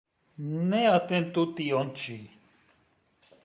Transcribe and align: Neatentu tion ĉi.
Neatentu 0.71 1.45
tion 1.59 1.95
ĉi. 2.01 2.19